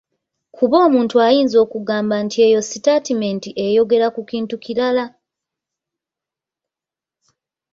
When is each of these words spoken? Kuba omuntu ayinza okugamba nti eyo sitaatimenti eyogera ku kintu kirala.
Kuba 0.57 0.75
omuntu 0.87 1.15
ayinza 1.27 1.57
okugamba 1.65 2.15
nti 2.25 2.37
eyo 2.47 2.59
sitaatimenti 2.69 3.49
eyogera 3.65 4.07
ku 4.15 4.21
kintu 4.29 4.55
kirala. 4.63 5.05